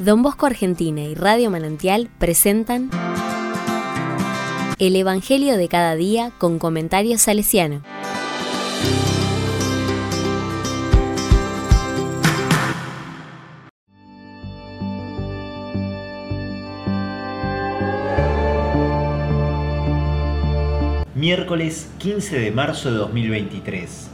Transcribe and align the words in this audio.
Don 0.00 0.22
Bosco 0.22 0.46
Argentina 0.46 1.02
y 1.02 1.14
Radio 1.14 1.50
Manantial 1.50 2.08
presentan 2.18 2.88
El 4.78 4.96
Evangelio 4.96 5.58
de 5.58 5.68
cada 5.68 5.94
día 5.94 6.32
con 6.38 6.58
comentarios 6.58 7.20
salesiano. 7.20 7.82
Miércoles 21.14 21.90
15 21.98 22.38
de 22.38 22.50
marzo 22.50 22.90
de 22.90 22.96
2023. 22.96 24.08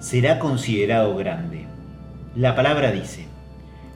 Será 0.00 0.38
considerado 0.38 1.14
grande. 1.16 1.66
La 2.34 2.56
palabra 2.56 2.92
dice, 2.92 3.25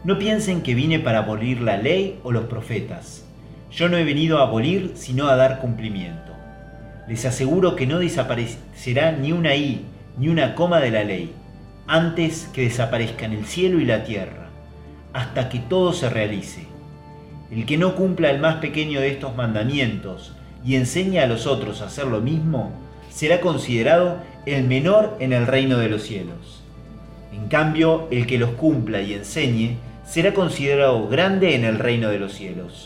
no 0.03 0.19
piensen 0.19 0.63
que 0.63 0.75
vine 0.75 0.99
para 0.99 1.19
abolir 1.19 1.61
la 1.61 1.77
ley 1.77 2.19
o 2.23 2.33
los 2.33 2.45
profetas. 2.45 3.27
Yo 3.71 3.89
no 3.89 3.99
he 3.99 4.05
venido 4.05 4.39
a 4.39 4.45
abolir, 4.45 4.93
sino 4.95 5.29
a 5.29 5.37
dar 5.37 5.61
cumplimiento. 5.61 6.33
Les 7.07 7.25
aseguro 7.27 7.77
que 7.77 7.87
no 7.87 7.99
desaparecerá 7.99 9.13
ni 9.13 9.33
una 9.33 9.55
i, 9.57 9.85
ni 10.17 10.29
una 10.29 10.55
coma 10.55 10.81
de 10.81 10.91
la 10.91 11.05
ley, 11.05 11.33
antes 11.87 12.49
que 12.53 12.63
desaparezcan 12.63 13.33
el 13.33 13.45
cielo 13.45 13.79
y 13.79 13.85
la 13.85 14.05
tierra, 14.05 14.49
hasta 15.13 15.49
que 15.49 15.59
todo 15.59 15.93
se 15.93 16.09
realice. 16.09 16.67
El 17.51 17.67
que 17.67 17.77
no 17.77 17.95
cumpla 17.95 18.31
el 18.31 18.41
más 18.41 18.57
pequeño 18.57 19.01
de 19.01 19.11
estos 19.11 19.37
mandamientos, 19.37 20.33
y 20.65 20.77
enseña 20.77 21.25
a 21.25 21.27
los 21.27 21.47
otros 21.47 21.83
a 21.83 21.87
hacer 21.87 22.07
lo 22.07 22.21
mismo, 22.21 22.73
será 23.11 23.41
considerado 23.41 24.19
el 24.47 24.65
menor 24.65 25.17
en 25.21 25.33
el 25.33 25.47
reino 25.47 25.79
de 25.79 25.89
los 25.89 26.03
cielos. 26.03 26.63
En 27.33 27.49
cambio, 27.49 28.09
el 28.11 28.27
que 28.27 28.39
los 28.39 28.51
cumpla 28.51 29.03
y 29.03 29.15
enseñe 29.15 29.77
será 30.11 30.35
considerado 30.35 31.07
grande 31.07 31.55
en 31.55 31.65
el 31.65 31.79
reino 31.79 32.09
de 32.09 32.19
los 32.19 32.33
cielos. 32.33 32.85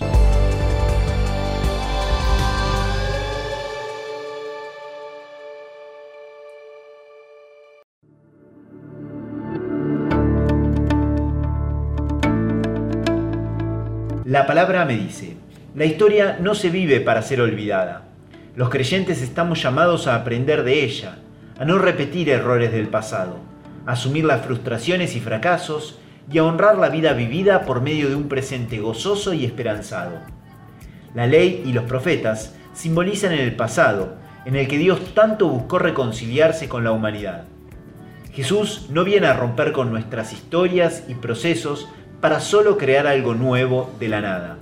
La 14.27 14.47
palabra 14.47 14.85
me 14.85 14.99
dice, 14.99 15.39
la 15.75 15.87
historia 15.87 16.37
no 16.43 16.55
se 16.55 16.69
vive 16.69 17.01
para 17.01 17.23
ser 17.23 17.41
olvidada. 17.41 18.03
Los 18.55 18.69
creyentes 18.69 19.23
estamos 19.23 19.63
llamados 19.63 20.09
a 20.09 20.17
aprender 20.17 20.63
de 20.63 20.85
ella, 20.85 21.17
a 21.59 21.65
no 21.65 21.79
repetir 21.79 22.29
errores 22.29 22.71
del 22.71 22.89
pasado, 22.89 23.39
a 23.87 23.93
asumir 23.93 24.27
las 24.27 24.45
frustraciones 24.45 25.17
y 25.17 25.21
fracasos 25.21 26.01
y 26.31 26.39
a 26.39 26.45
honrar 26.45 26.79
la 26.79 26.89
vida 26.89 27.13
vivida 27.13 27.63
por 27.63 27.81
medio 27.81 28.09
de 28.09 28.15
un 28.15 28.29
presente 28.29 28.79
gozoso 28.79 29.33
y 29.33 29.45
esperanzado. 29.45 30.21
La 31.15 31.27
ley 31.27 31.63
y 31.65 31.73
los 31.73 31.85
profetas 31.85 32.55
simbolizan 32.73 33.33
el 33.33 33.55
pasado, 33.55 34.17
en 34.45 34.57
el 34.57 34.69
que 34.69 34.79
Dios 34.79 35.15
tanto 35.15 35.49
buscó 35.49 35.79
reconciliarse 35.79 36.69
con 36.69 36.85
la 36.85 36.93
humanidad. 36.93 37.45
Jesús 38.33 38.89
no 38.91 39.05
viene 39.05 39.29
a 39.29 39.35
romper 39.35 39.73
con 39.73 39.91
nuestras 39.91 40.33
historias 40.33 41.05
y 41.09 41.15
procesos 41.15 41.89
para 42.21 42.41
solo 42.41 42.77
crear 42.79 43.07
algo 43.07 43.35
nuevo 43.35 43.95
de 44.01 44.09
la 44.09 44.21
nada. 44.21 44.59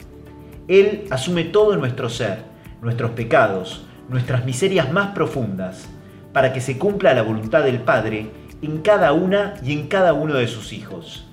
Él 0.68 1.04
asume 1.10 1.44
todo 1.44 1.76
nuestro 1.76 2.08
ser, 2.08 2.42
nuestros 2.82 3.12
pecados, 3.12 3.86
nuestras 4.08 4.44
miserias 4.44 4.92
más 4.92 5.14
profundas, 5.14 5.88
para 6.32 6.52
que 6.52 6.60
se 6.60 6.78
cumpla 6.78 7.14
la 7.14 7.22
voluntad 7.22 7.62
del 7.64 7.80
Padre 7.80 8.30
en 8.60 8.82
cada 8.82 9.12
una 9.12 9.54
y 9.62 9.72
en 9.72 9.88
cada 9.88 10.12
uno 10.12 10.34
de 10.34 10.48
sus 10.48 10.72
hijos. 10.72 11.31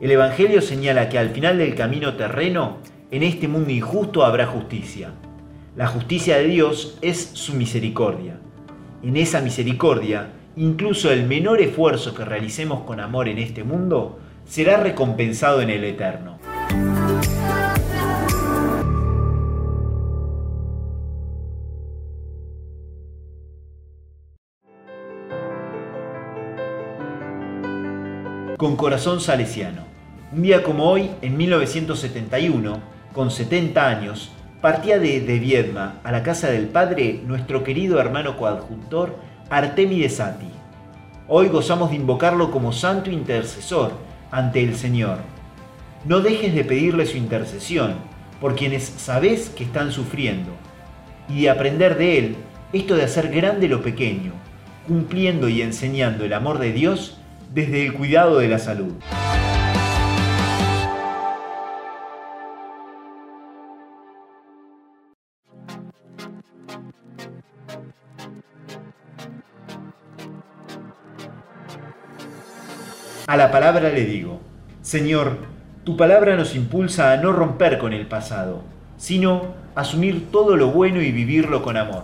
El 0.00 0.10
Evangelio 0.10 0.62
señala 0.62 1.10
que 1.10 1.18
al 1.18 1.28
final 1.28 1.58
del 1.58 1.74
camino 1.74 2.14
terreno, 2.14 2.78
en 3.10 3.22
este 3.22 3.48
mundo 3.48 3.70
injusto 3.70 4.24
habrá 4.24 4.46
justicia. 4.46 5.10
La 5.76 5.88
justicia 5.88 6.38
de 6.38 6.44
Dios 6.44 6.96
es 7.02 7.32
su 7.34 7.52
misericordia. 7.52 8.40
En 9.02 9.18
esa 9.18 9.42
misericordia, 9.42 10.28
incluso 10.56 11.12
el 11.12 11.26
menor 11.26 11.60
esfuerzo 11.60 12.14
que 12.14 12.24
realicemos 12.24 12.84
con 12.84 12.98
amor 12.98 13.28
en 13.28 13.36
este 13.36 13.62
mundo 13.62 14.18
será 14.46 14.78
recompensado 14.78 15.60
en 15.60 15.68
el 15.68 15.84
eterno. 15.84 16.38
con 28.60 28.76
corazón 28.76 29.22
salesiano. 29.22 29.89
Un 30.32 30.42
día 30.42 30.62
como 30.62 30.88
hoy, 30.88 31.10
en 31.22 31.36
1971, 31.36 32.80
con 33.12 33.32
70 33.32 33.88
años, 33.88 34.30
partía 34.60 35.00
de, 35.00 35.20
de 35.20 35.40
Viedma 35.40 35.98
a 36.04 36.12
la 36.12 36.22
casa 36.22 36.48
del 36.48 36.68
padre 36.68 37.20
nuestro 37.26 37.64
querido 37.64 37.98
hermano 37.98 38.36
coadjuntor 38.36 39.16
Artemides 39.50 40.18
Sati. 40.18 40.46
Hoy 41.26 41.48
gozamos 41.48 41.90
de 41.90 41.96
invocarlo 41.96 42.52
como 42.52 42.72
santo 42.72 43.10
intercesor 43.10 43.90
ante 44.30 44.62
el 44.62 44.76
Señor. 44.76 45.18
No 46.04 46.20
dejes 46.20 46.54
de 46.54 46.62
pedirle 46.62 47.06
su 47.06 47.16
intercesión 47.16 47.94
por 48.40 48.54
quienes 48.54 48.84
sabes 48.84 49.48
que 49.48 49.64
están 49.64 49.90
sufriendo 49.90 50.52
y 51.28 51.42
de 51.42 51.50
aprender 51.50 51.98
de 51.98 52.18
él 52.18 52.36
esto 52.72 52.94
de 52.94 53.02
hacer 53.02 53.30
grande 53.30 53.66
lo 53.66 53.82
pequeño, 53.82 54.30
cumpliendo 54.86 55.48
y 55.48 55.60
enseñando 55.60 56.24
el 56.24 56.34
amor 56.34 56.60
de 56.60 56.72
Dios 56.72 57.18
desde 57.52 57.84
el 57.84 57.94
cuidado 57.94 58.38
de 58.38 58.46
la 58.46 58.60
salud. 58.60 58.92
A 73.30 73.36
la 73.36 73.52
palabra 73.52 73.90
le 73.90 74.06
digo, 74.06 74.40
Señor, 74.82 75.38
tu 75.84 75.96
palabra 75.96 76.34
nos 76.34 76.56
impulsa 76.56 77.12
a 77.12 77.16
no 77.18 77.30
romper 77.30 77.78
con 77.78 77.92
el 77.92 78.08
pasado, 78.08 78.64
sino 78.96 79.54
asumir 79.76 80.32
todo 80.32 80.56
lo 80.56 80.72
bueno 80.72 81.00
y 81.00 81.12
vivirlo 81.12 81.62
con 81.62 81.76
amor. 81.76 82.02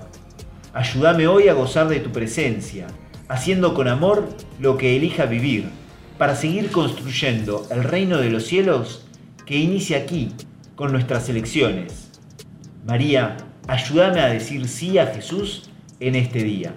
Ayúdame 0.72 1.26
hoy 1.26 1.48
a 1.48 1.54
gozar 1.54 1.88
de 1.88 1.98
tu 1.98 2.12
presencia, 2.12 2.86
haciendo 3.26 3.75
con 3.75 3.88
amor 3.88 4.28
lo 4.60 4.78
que 4.78 4.94
elija 4.97 5.26
vivir, 5.26 5.69
para 6.16 6.36
seguir 6.36 6.70
construyendo 6.70 7.66
el 7.72 7.82
reino 7.82 8.19
de 8.19 8.31
los 8.31 8.47
cielos 8.47 9.04
que 9.47 9.56
inicia 9.56 9.98
aquí, 9.98 10.31
con 10.76 10.92
nuestras 10.92 11.28
elecciones. 11.28 12.12
María, 12.86 13.36
ayúdame 13.66 14.20
a 14.20 14.28
decir 14.28 14.69
sí 14.69 14.97
a 14.98 15.06
Jesús 15.09 15.70
en 15.98 16.15
este 16.15 16.44
día. 16.44 16.76